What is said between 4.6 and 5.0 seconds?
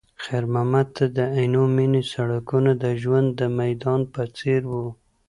وو.